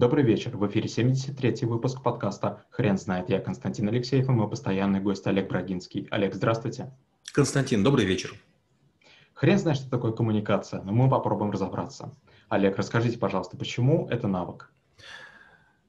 Добрый 0.00 0.24
вечер. 0.24 0.56
В 0.56 0.66
эфире 0.66 0.86
73-й 0.86 1.66
выпуск 1.66 2.02
подкаста 2.02 2.64
«Хрен 2.70 2.96
знает». 2.96 3.28
Я 3.28 3.38
Константин 3.38 3.86
Алексеев 3.86 4.26
и 4.30 4.32
мой 4.32 4.48
постоянный 4.48 4.98
гость 4.98 5.26
Олег 5.26 5.50
Брагинский. 5.50 6.08
Олег, 6.10 6.34
здравствуйте. 6.34 6.90
Константин, 7.34 7.84
добрый 7.84 8.06
вечер. 8.06 8.34
Хрен 9.34 9.58
знает, 9.58 9.76
что 9.76 9.90
такое 9.90 10.12
коммуникация, 10.12 10.80
но 10.80 10.92
мы 10.92 11.10
попробуем 11.10 11.50
разобраться. 11.50 12.14
Олег, 12.48 12.78
расскажите, 12.78 13.18
пожалуйста, 13.18 13.58
почему 13.58 14.08
это 14.08 14.26
навык? 14.26 14.72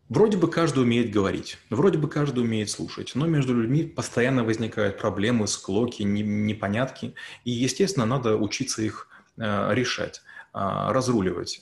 Вроде 0.09 0.37
бы 0.37 0.49
каждый 0.49 0.83
умеет 0.83 1.09
говорить, 1.09 1.57
вроде 1.69 1.97
бы 1.97 2.09
каждый 2.09 2.43
умеет 2.43 2.69
слушать, 2.69 3.13
но 3.15 3.27
между 3.27 3.53
людьми 3.53 3.83
постоянно 3.83 4.43
возникают 4.43 4.97
проблемы, 4.99 5.47
склоки, 5.47 6.03
непонятки, 6.03 7.15
и, 7.45 7.51
естественно, 7.51 8.05
надо 8.05 8.35
учиться 8.35 8.81
их 8.81 9.07
э, 9.37 9.73
решать, 9.73 10.21
э, 10.53 10.59
разруливать. 10.89 11.61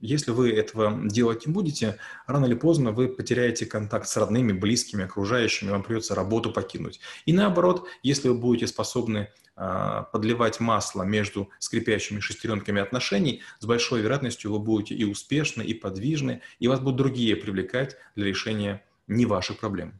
Если 0.00 0.30
вы 0.30 0.52
этого 0.52 1.08
делать 1.08 1.46
не 1.46 1.52
будете, 1.52 1.98
рано 2.26 2.44
или 2.46 2.54
поздно 2.54 2.92
вы 2.92 3.08
потеряете 3.08 3.64
контакт 3.64 4.06
с 4.08 4.16
родными, 4.16 4.52
близкими, 4.52 5.04
окружающими, 5.04 5.70
вам 5.70 5.82
придется 5.82 6.14
работу 6.14 6.52
покинуть. 6.52 7.00
И 7.24 7.32
наоборот, 7.32 7.88
если 8.02 8.28
вы 8.28 8.34
будете 8.34 8.66
способны 8.66 9.30
э, 9.56 10.04
подливать 10.12 10.60
масло 10.60 11.02
между 11.02 11.48
скрипящими 11.58 12.20
шестеренками 12.20 12.82
отношений, 12.82 13.42
с 13.58 13.64
большой 13.64 14.02
вероятностью 14.02 14.52
вы 14.52 14.58
будете 14.58 14.94
и 14.94 15.04
успешны, 15.04 15.62
и 15.62 15.72
подвижны, 15.72 16.42
и 16.58 16.68
вас 16.68 16.80
будут 16.80 16.96
другие 16.96 17.34
привлекать 17.34 17.96
для 18.16 18.26
решения 18.26 18.84
не 19.06 19.24
ваших 19.24 19.58
проблем. 19.58 19.98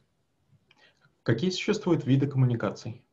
Какие 1.23 1.49
существуют 1.49 2.05
виды 2.05 2.27
коммуникаций? 2.27 3.03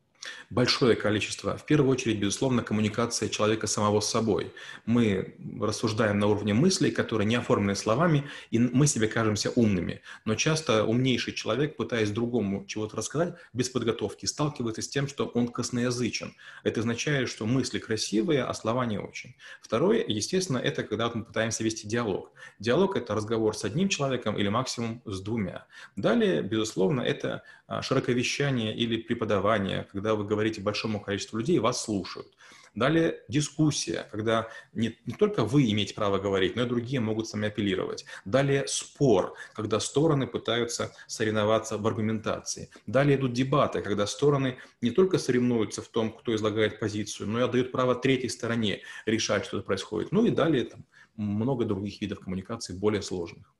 Большое 0.51 0.96
количество. 0.96 1.56
В 1.56 1.64
первую 1.64 1.91
очередь, 1.91 2.19
безусловно, 2.19 2.62
коммуникация 2.62 3.28
человека 3.28 3.66
самого 3.66 4.01
с 4.01 4.09
собой. 4.09 4.52
Мы 4.87 5.34
рассуждаем 5.60 6.19
на 6.19 6.27
уровне 6.27 6.55
мыслей, 6.55 6.91
которые 6.91 7.27
не 7.27 7.37
оформлены 7.37 7.74
словами, 7.74 8.24
и 8.51 8.59
мы 8.59 8.87
себе 8.87 9.09
кажемся 9.09 9.51
умными. 9.51 10.01
Но 10.24 10.34
часто 10.34 10.84
умнейший 10.84 11.32
человек, 11.32 11.77
пытаясь 11.77 12.10
другому 12.10 12.65
чего-то 12.66 12.96
рассказать 12.96 13.35
без 13.52 13.68
подготовки, 13.68 14.26
сталкивается 14.26 14.82
с 14.82 14.88
тем, 14.88 15.09
что 15.09 15.26
он 15.26 15.48
косноязычен. 15.48 16.35
Это 16.63 16.80
означает, 16.80 17.29
что 17.29 17.46
мысли 17.46 17.79
красивые, 17.79 18.45
а 18.45 18.54
слова 18.54 18.87
не 18.87 18.98
очень. 18.98 19.37
Второе, 19.60 20.04
естественно, 20.07 20.59
это 20.59 20.82
когда 20.82 21.10
мы 21.13 21.24
пытаемся 21.24 21.65
вести 21.65 21.87
диалог. 21.87 22.32
Диалог– 22.59 22.96
это 22.96 23.15
разговор 23.15 23.57
с 23.57 23.65
одним 23.65 23.88
человеком 23.88 24.38
или 24.38 24.48
максимум 24.48 25.02
с 25.04 25.20
двумя. 25.20 25.66
Далее, 25.96 26.43
безусловно, 26.43 27.01
это 27.01 27.43
а, 27.66 27.82
широковещание 27.82 28.76
или 28.76 28.96
преподавание, 28.96 29.87
когда 29.91 30.13
вы 30.15 30.24
говорите 30.24 30.60
большому 30.60 31.01
количеству 31.01 31.38
людей, 31.38 31.59
вас 31.59 31.82
слушают. 31.82 32.29
Далее 32.74 33.20
дискуссия, 33.29 34.09
когда 34.10 34.48
не, 34.73 34.98
не 35.07 35.15
только 35.15 35.45
вы 35.45 35.70
имеете 35.70 35.95
право 35.95 36.18
говорить, 36.18 36.57
но 36.57 36.62
и 36.62 36.68
другие 36.68 37.01
могут 37.01 37.29
сами 37.29 37.46
апеллировать. 37.46 38.04
Далее 38.24 38.66
спор, 38.66 39.35
когда 39.54 39.79
стороны 39.79 40.26
пытаются 40.26 40.92
соревноваться 41.07 41.79
в 41.79 41.87
аргументации. 41.87 42.70
Далее 42.88 43.16
идут 43.16 43.32
дебаты, 43.32 43.80
когда 43.80 44.09
стороны 44.09 44.59
не 44.80 44.90
только 44.90 45.18
соревнуются 45.18 45.82
в 45.82 45.88
том, 45.88 46.12
кто 46.12 46.35
излагает 46.35 46.80
позицию, 46.80 47.29
но 47.29 47.38
и 47.38 47.42
отдают 47.42 47.70
право 47.70 47.95
третьей 47.95 48.29
стороне 48.29 48.80
решать, 49.07 49.45
что 49.45 49.62
происходит. 49.62 50.10
Ну 50.10 50.26
и 50.26 50.30
далее 50.30 50.65
там, 50.65 50.85
много 51.16 51.65
других 51.65 52.01
видов 52.01 52.20
коммуникации, 52.20 52.74
более 52.76 53.02
сложных. 53.02 53.54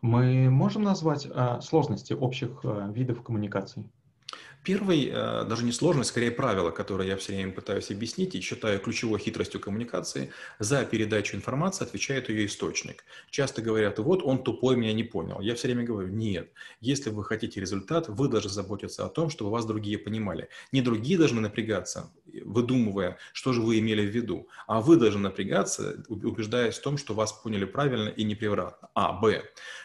Мы 0.00 0.50
можем 0.50 0.82
назвать 0.82 1.28
э, 1.30 1.60
сложности 1.60 2.12
общих 2.12 2.60
э, 2.64 2.90
видов 2.92 3.22
коммуникаций? 3.22 3.84
Первый, 4.64 5.10
э, 5.12 5.44
даже 5.44 5.64
не 5.64 5.72
сложность, 5.72 6.10
скорее 6.10 6.30
правило, 6.30 6.70
которое 6.70 7.08
я 7.08 7.16
все 7.16 7.32
время 7.32 7.52
пытаюсь 7.52 7.90
объяснить 7.90 8.36
и 8.36 8.40
считаю 8.40 8.78
ключевой 8.78 9.18
хитростью 9.18 9.60
коммуникации, 9.60 10.30
за 10.60 10.84
передачу 10.84 11.36
информации 11.36 11.84
отвечает 11.84 12.28
ее 12.28 12.46
источник. 12.46 13.04
Часто 13.30 13.60
говорят, 13.60 13.98
вот 13.98 14.22
он 14.22 14.44
тупой, 14.44 14.76
меня 14.76 14.92
не 14.92 15.02
понял. 15.02 15.40
Я 15.40 15.56
все 15.56 15.66
время 15.66 15.84
говорю, 15.84 16.08
нет. 16.08 16.52
Если 16.80 17.10
вы 17.10 17.24
хотите 17.24 17.60
результат, 17.60 18.08
вы 18.08 18.28
должны 18.28 18.50
заботиться 18.50 19.04
о 19.04 19.08
том, 19.08 19.30
чтобы 19.30 19.50
вас 19.50 19.66
другие 19.66 19.98
понимали. 19.98 20.48
Не 20.70 20.80
другие 20.80 21.18
должны 21.18 21.40
напрягаться, 21.40 22.12
выдумывая, 22.44 23.18
что 23.32 23.52
же 23.52 23.60
вы 23.60 23.80
имели 23.80 24.06
в 24.06 24.10
виду, 24.10 24.48
а 24.68 24.80
вы 24.80 24.96
должны 24.96 25.22
напрягаться, 25.22 26.04
убеждаясь 26.08 26.76
в 26.76 26.82
том, 26.82 26.98
что 26.98 27.14
вас 27.14 27.32
поняли 27.32 27.64
правильно 27.64 28.10
и 28.10 28.22
непревратно. 28.22 28.90
А, 28.94 29.12
Б. 29.12 29.42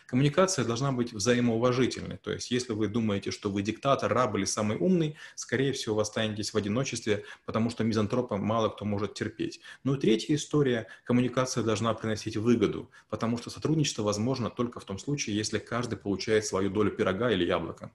Коммуникация 0.08 0.64
должна 0.64 0.94
быть 0.94 1.12
взаимоуважительной. 1.12 2.18
То 2.18 2.32
есть, 2.32 2.50
если 2.50 2.72
вы 2.72 2.88
думаете, 2.88 3.32
что 3.32 3.50
вы 3.50 3.62
диктатор, 3.62 4.14
раб 4.14 4.36
или 4.36 4.46
самый 4.68 4.78
умный, 4.78 5.16
скорее 5.36 5.72
всего, 5.72 5.96
вы 5.96 6.02
останетесь 6.02 6.54
в 6.54 6.58
одиночестве, 6.58 7.24
потому 7.46 7.70
что 7.70 7.84
мизантропа 7.84 8.38
мало 8.38 8.70
кто 8.70 8.86
может 8.86 9.14
терпеть. 9.14 9.62
Ну 9.84 9.96
и 9.96 10.00
третья 10.00 10.36
история. 10.36 10.88
Коммуникация 11.06 11.64
должна 11.64 11.94
приносить 11.94 12.36
выгоду, 12.36 12.90
потому 13.10 13.38
что 13.38 13.50
сотрудничество 13.50 14.04
возможно 14.04 14.50
только 14.50 14.80
в 14.80 14.86
том 14.86 15.00
случае, 15.00 15.38
если 15.38 15.60
каждый 15.60 15.98
получает 15.98 16.46
свою 16.46 16.70
долю 16.70 16.92
пирога 16.92 17.32
или 17.32 17.46
яблока. 17.46 17.92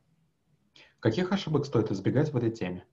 Каких 1.01 1.33
ошибок 1.33 1.67
стоит 1.67 1.91
избегать 1.91 2.33
в 2.33 2.37
этой 2.37 2.51
теме? 2.51 2.85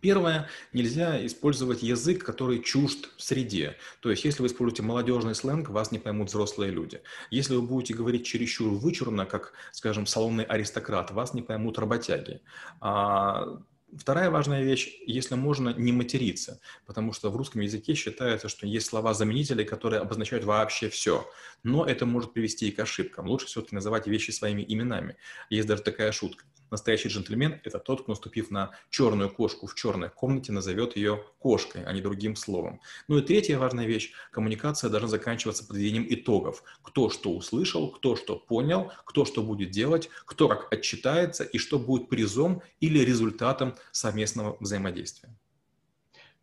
Первое, 0.00 0.48
нельзя 0.72 1.24
использовать 1.26 1.82
язык, 1.82 2.24
который 2.24 2.60
чужд 2.62 3.10
в 3.16 3.22
среде. 3.22 3.76
То 4.00 4.10
есть, 4.10 4.24
если 4.24 4.42
вы 4.42 4.48
используете 4.48 4.82
молодежный 4.82 5.34
сленг, 5.34 5.68
вас 5.68 5.92
не 5.92 5.98
поймут 5.98 6.28
взрослые 6.28 6.70
люди. 6.70 7.00
Если 7.30 7.54
вы 7.54 7.62
будете 7.62 7.94
говорить 7.94 8.26
чересчур 8.26 8.72
вычурно, 8.72 9.26
как, 9.26 9.52
скажем, 9.72 10.06
салонный 10.06 10.44
аристократ, 10.44 11.10
вас 11.10 11.34
не 11.34 11.42
поймут 11.42 11.78
работяги. 11.78 12.40
А 12.80 13.58
Вторая 13.96 14.28
важная 14.30 14.62
вещь, 14.62 14.98
если 15.06 15.34
можно, 15.34 15.70
не 15.70 15.92
материться, 15.92 16.60
потому 16.84 17.14
что 17.14 17.30
в 17.30 17.36
русском 17.36 17.62
языке 17.62 17.94
считается, 17.94 18.48
что 18.48 18.66
есть 18.66 18.86
слова-заменители, 18.86 19.64
которые 19.64 20.00
обозначают 20.00 20.44
вообще 20.44 20.90
все, 20.90 21.26
но 21.62 21.86
это 21.86 22.04
может 22.04 22.34
привести 22.34 22.68
и 22.68 22.70
к 22.70 22.78
ошибкам. 22.80 23.28
Лучше 23.28 23.46
все-таки 23.46 23.74
называть 23.74 24.06
вещи 24.06 24.30
своими 24.30 24.62
именами. 24.66 25.16
Есть 25.48 25.68
даже 25.68 25.82
такая 25.82 26.12
шутка. 26.12 26.44
Настоящий 26.70 27.08
джентльмен– 27.08 27.60
это 27.64 27.78
тот, 27.78 28.02
кто, 28.02 28.12
наступив 28.12 28.50
на 28.50 28.72
черную 28.90 29.30
кошку 29.30 29.66
в 29.66 29.74
черной 29.74 30.10
комнате, 30.10 30.52
назовет 30.52 30.96
ее 30.96 31.24
кошкой, 31.38 31.84
а 31.84 31.92
не 31.92 32.00
другим 32.00 32.36
словом. 32.36 32.80
Ну 33.08 33.18
и 33.18 33.22
третья 33.22 33.58
важная 33.58 33.86
вещь– 33.86 34.12
коммуникация 34.32 34.90
должна 34.90 35.08
заканчиваться 35.08 35.66
подведением 35.66 36.06
итогов. 36.08 36.62
Кто 36.82 37.08
что 37.10 37.30
услышал, 37.30 37.90
кто 37.90 38.16
что 38.16 38.36
понял, 38.36 38.92
кто 39.04 39.24
что 39.24 39.42
будет 39.42 39.70
делать, 39.70 40.10
кто 40.24 40.48
как 40.48 40.72
отчитается 40.72 41.44
и 41.44 41.58
что 41.58 41.78
будет 41.78 42.08
призом 42.08 42.62
или 42.80 42.98
результатом 42.98 43.74
совместного 43.92 44.56
взаимодействия. 44.60 45.30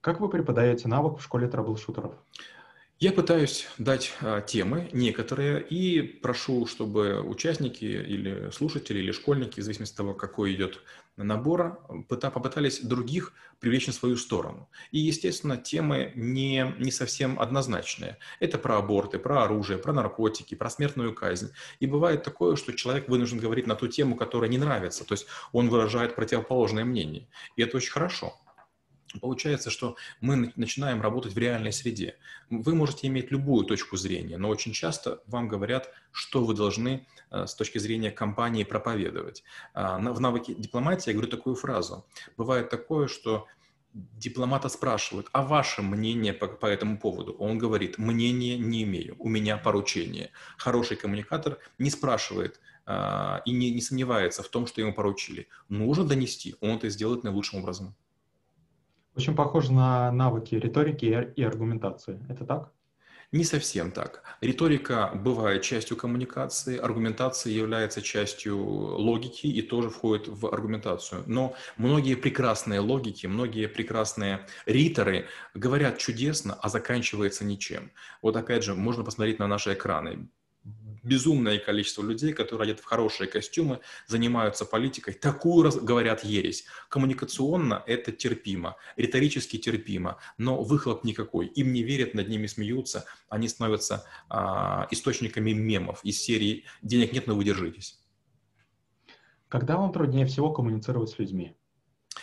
Как 0.01 0.19
вы 0.19 0.29
преподаете 0.29 0.87
навык 0.87 1.19
в 1.19 1.23
школе 1.23 1.47
трэблшутеров? 1.47 2.13
Я 2.97 3.11
пытаюсь 3.11 3.67
дать 3.77 4.13
а, 4.21 4.39
темы 4.39 4.89
некоторые 4.93 5.61
и 5.61 6.01
прошу, 6.01 6.65
чтобы 6.65 7.19
участники 7.21 7.83
или 7.83 8.49
слушатели, 8.51 8.99
или 8.99 9.11
школьники, 9.11 9.59
в 9.59 9.63
зависимости 9.63 9.93
от 9.93 9.97
того, 9.97 10.13
какой 10.13 10.53
идет 10.53 10.81
набор, 11.17 11.81
попытались 12.07 12.79
других 12.79 13.33
привлечь 13.59 13.87
на 13.87 13.91
свою 13.91 14.15
сторону. 14.15 14.69
И, 14.91 14.99
естественно, 14.99 15.57
темы 15.57 16.13
не, 16.15 16.73
не 16.79 16.91
совсем 16.91 17.37
однозначные. 17.37 18.17
Это 18.39 18.57
про 18.57 18.77
аборты, 18.77 19.19
про 19.19 19.43
оружие, 19.43 19.77
про 19.77 19.91
наркотики, 19.91 20.55
про 20.55 20.69
смертную 20.69 21.13
казнь. 21.13 21.51
И 21.81 21.87
бывает 21.87 22.23
такое, 22.23 22.55
что 22.55 22.71
человек 22.71 23.09
вынужден 23.09 23.39
говорить 23.39 23.67
на 23.67 23.75
ту 23.75 23.89
тему, 23.89 24.15
которая 24.15 24.49
не 24.49 24.57
нравится. 24.57 25.03
То 25.03 25.15
есть 25.15 25.27
он 25.51 25.67
выражает 25.67 26.15
противоположное 26.15 26.85
мнение. 26.85 27.27
И 27.57 27.61
это 27.61 27.75
очень 27.75 27.91
хорошо. 27.91 28.39
Получается, 29.19 29.69
что 29.69 29.95
мы 30.21 30.53
начинаем 30.55 31.01
работать 31.01 31.33
в 31.33 31.37
реальной 31.37 31.71
среде. 31.71 32.17
Вы 32.49 32.75
можете 32.75 33.07
иметь 33.07 33.31
любую 33.31 33.65
точку 33.65 33.97
зрения, 33.97 34.37
но 34.37 34.49
очень 34.49 34.73
часто 34.73 35.21
вам 35.27 35.47
говорят, 35.47 35.89
что 36.11 36.43
вы 36.43 36.53
должны 36.53 37.07
э, 37.31 37.47
с 37.47 37.55
точки 37.55 37.77
зрения 37.77 38.11
компании 38.11 38.63
проповедовать. 38.63 39.43
А, 39.73 39.97
в 39.97 40.19
навыке 40.19 40.53
дипломатии 40.53 41.09
я 41.09 41.13
говорю 41.13 41.29
такую 41.29 41.55
фразу. 41.55 42.05
Бывает 42.37 42.69
такое, 42.69 43.07
что 43.07 43.47
дипломата 43.93 44.69
спрашивают, 44.69 45.27
а 45.31 45.41
ваше 45.41 45.81
мнение 45.81 46.33
по, 46.33 46.47
по 46.47 46.65
этому 46.65 46.99
поводу? 46.99 47.33
Он 47.33 47.57
говорит, 47.57 47.97
мнение 47.97 48.57
не 48.57 48.83
имею, 48.83 49.15
у 49.19 49.29
меня 49.29 49.57
поручение. 49.57 50.31
Хороший 50.57 50.97
коммуникатор 50.97 51.59
не 51.77 51.89
спрашивает 51.89 52.59
а, 52.85 53.41
и 53.45 53.51
не, 53.51 53.71
не 53.71 53.81
сомневается 53.81 54.43
в 54.43 54.49
том, 54.49 54.67
что 54.67 54.81
ему 54.81 54.93
поручили. 54.93 55.47
Нужно 55.69 56.03
донести, 56.03 56.55
он 56.59 56.77
это 56.77 56.89
сделает 56.89 57.23
наилучшим 57.23 57.59
образом. 57.59 57.95
Очень 59.15 59.35
похоже 59.35 59.71
на 59.71 60.11
навыки 60.11 60.55
риторики 60.55 61.33
и 61.35 61.43
аргументации. 61.43 62.19
Это 62.29 62.45
так? 62.45 62.71
Не 63.31 63.43
совсем 63.43 63.91
так. 63.91 64.23
Риторика 64.41 65.11
бывает 65.13 65.61
частью 65.61 65.97
коммуникации, 65.97 66.77
аргументация 66.77 67.51
является 67.51 68.01
частью 68.01 68.57
логики 68.57 69.47
и 69.47 69.61
тоже 69.61 69.89
входит 69.89 70.27
в 70.27 70.47
аргументацию. 70.47 71.23
Но 71.25 71.55
многие 71.77 72.15
прекрасные 72.15 72.79
логики, 72.81 73.25
многие 73.25 73.67
прекрасные 73.67 74.45
риторы 74.65 75.25
говорят 75.53 75.97
чудесно, 75.97 76.53
а 76.53 76.69
заканчивается 76.69 77.45
ничем. 77.45 77.91
Вот 78.21 78.35
опять 78.37 78.63
же, 78.63 78.75
можно 78.75 79.03
посмотреть 79.03 79.39
на 79.39 79.47
наши 79.47 79.73
экраны 79.73 80.29
безумное 81.05 81.59
количество 81.59 82.01
людей, 82.01 82.33
которые 82.33 82.65
одеты 82.65 82.81
в 82.81 82.85
хорошие 82.85 83.27
костюмы, 83.27 83.79
занимаются 84.07 84.65
политикой, 84.65 85.13
такую 85.13 85.71
говорят 85.81 86.23
ересь. 86.23 86.65
Коммуникационно 86.89 87.83
это 87.85 88.11
терпимо, 88.11 88.75
риторически 88.97 89.57
терпимо, 89.57 90.17
но 90.37 90.61
выхлоп 90.61 91.03
никакой. 91.03 91.47
Им 91.47 91.71
не 91.71 91.83
верят, 91.83 92.13
над 92.13 92.27
ними 92.27 92.47
смеются, 92.47 93.05
они 93.29 93.47
становятся 93.47 94.05
а, 94.29 94.87
источниками 94.91 95.51
мемов 95.51 95.99
из 96.03 96.19
серии 96.19 96.65
«денег 96.81 97.13
нет, 97.13 97.27
но 97.27 97.35
вы 97.35 97.43
держитесь». 97.43 97.99
Когда 99.47 99.77
вам 99.77 99.93
труднее 99.93 100.25
всего 100.25 100.51
коммуницировать 100.51 101.11
с 101.11 101.19
людьми? 101.19 101.55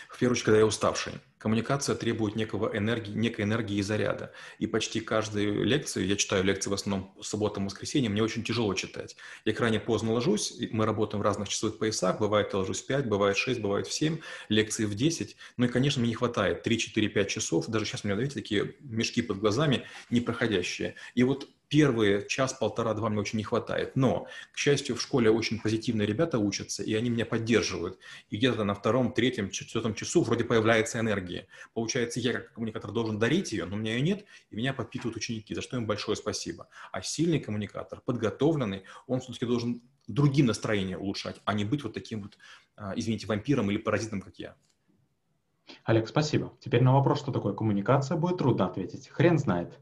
В 0.08 0.18
первую 0.18 0.32
очередь, 0.32 0.44
когда 0.44 0.58
я 0.58 0.66
уставший. 0.66 1.14
Коммуникация 1.42 1.96
требует 1.96 2.36
некого 2.36 2.70
энергии, 2.72 3.10
некой 3.10 3.44
энергии 3.44 3.78
и 3.78 3.82
заряда. 3.82 4.32
И 4.60 4.68
почти 4.68 5.00
каждую 5.00 5.64
лекцию, 5.64 6.06
я 6.06 6.14
читаю 6.14 6.44
лекции 6.44 6.70
в 6.70 6.72
основном 6.72 7.16
субботам 7.20 7.64
и 7.64 7.66
воскресенье, 7.66 8.10
мне 8.10 8.22
очень 8.22 8.44
тяжело 8.44 8.72
читать. 8.74 9.16
Я 9.44 9.52
крайне 9.52 9.80
поздно 9.80 10.12
ложусь, 10.12 10.56
мы 10.70 10.86
работаем 10.86 11.20
в 11.20 11.24
разных 11.24 11.48
часовых 11.48 11.78
поясах, 11.78 12.20
бывает 12.20 12.50
я 12.52 12.60
ложусь 12.60 12.82
в 12.82 12.86
5, 12.86 13.08
бывает 13.08 13.36
6, 13.36 13.60
бывает 13.60 13.88
в 13.88 13.92
7, 13.92 14.18
лекции 14.50 14.84
в 14.84 14.94
10. 14.94 15.34
Ну 15.56 15.66
и, 15.66 15.68
конечно, 15.68 15.98
мне 15.98 16.10
не 16.10 16.14
хватает 16.14 16.62
3, 16.62 16.78
4, 16.78 17.08
5 17.08 17.28
часов, 17.28 17.66
даже 17.66 17.86
сейчас 17.86 18.04
у 18.04 18.06
меня, 18.06 18.16
видите, 18.16 18.38
такие 18.38 18.76
мешки 18.78 19.20
под 19.20 19.40
глазами 19.40 19.82
непроходящие. 20.10 20.94
И 21.16 21.24
вот 21.24 21.48
первые 21.72 22.28
час, 22.28 22.52
полтора, 22.52 22.92
два 22.92 23.08
мне 23.08 23.18
очень 23.18 23.38
не 23.38 23.44
хватает. 23.44 23.96
Но, 23.96 24.26
к 24.52 24.58
счастью, 24.58 24.94
в 24.94 25.00
школе 25.00 25.30
очень 25.30 25.58
позитивные 25.58 26.06
ребята 26.06 26.38
учатся, 26.38 26.82
и 26.82 26.92
они 26.92 27.08
меня 27.08 27.24
поддерживают. 27.24 27.98
И 28.28 28.36
где-то 28.36 28.62
на 28.64 28.74
втором, 28.74 29.14
третьем, 29.14 29.48
четвертом 29.48 29.94
часу 29.94 30.20
вроде 30.22 30.44
появляется 30.44 31.00
энергия. 31.00 31.46
Получается, 31.72 32.20
я 32.20 32.34
как 32.34 32.52
коммуникатор 32.52 32.92
должен 32.92 33.18
дарить 33.18 33.52
ее, 33.52 33.64
но 33.64 33.76
у 33.76 33.78
меня 33.78 33.94
ее 33.94 34.02
нет, 34.02 34.26
и 34.50 34.56
меня 34.56 34.74
подпитывают 34.74 35.16
ученики, 35.16 35.54
за 35.54 35.62
что 35.62 35.78
им 35.78 35.86
большое 35.86 36.14
спасибо. 36.14 36.68
А 36.92 37.00
сильный 37.00 37.40
коммуникатор, 37.40 38.02
подготовленный, 38.02 38.82
он 39.06 39.20
все-таки 39.20 39.46
должен 39.46 39.80
другие 40.06 40.44
настроения 40.44 40.98
улучшать, 40.98 41.40
а 41.46 41.54
не 41.54 41.64
быть 41.64 41.84
вот 41.84 41.94
таким 41.94 42.24
вот, 42.24 42.36
а, 42.76 42.92
извините, 42.96 43.26
вампиром 43.26 43.70
или 43.70 43.78
паразитом, 43.78 44.20
как 44.20 44.38
я. 44.38 44.56
Олег, 45.84 46.06
спасибо. 46.06 46.52
Теперь 46.60 46.82
на 46.82 46.92
вопрос, 46.92 47.20
что 47.20 47.32
такое 47.32 47.54
коммуникация, 47.54 48.18
будет 48.18 48.36
трудно 48.36 48.66
ответить. 48.66 49.08
Хрен 49.08 49.38
знает. 49.38 49.80